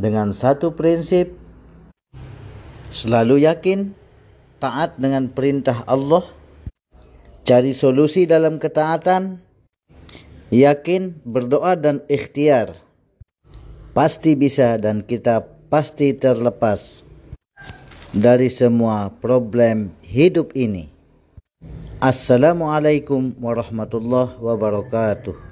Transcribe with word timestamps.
dengan 0.00 0.32
satu 0.32 0.72
prinsip. 0.72 1.36
Selalu 2.90 3.46
yakin 3.46 3.92
taat 4.58 4.96
dengan 4.96 5.28
perintah 5.30 5.84
Allah. 5.86 6.24
Cari 7.44 7.76
solusi 7.76 8.24
dalam 8.24 8.56
ketaatan. 8.58 9.38
Yakin 10.50 11.22
berdoa 11.22 11.78
dan 11.78 12.02
ikhtiar. 12.10 12.74
Pasti 13.94 14.34
bisa 14.34 14.80
dan 14.82 15.06
kita 15.06 15.46
pasti 15.70 16.10
terlepas 16.16 17.06
dari 18.10 18.50
semua 18.50 19.14
problem 19.22 19.94
hidup 20.02 20.50
ini. 20.58 20.90
Assalamualaikum 22.02 23.36
warahmatullahi 23.38 24.34
wabarakatuh. 24.42 25.49